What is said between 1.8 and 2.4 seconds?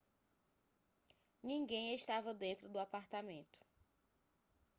estava